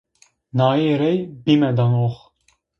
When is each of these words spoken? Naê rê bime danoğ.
Naê 0.57 0.91
rê 1.01 1.13
bime 1.43 1.69
danoğ. 1.77 2.11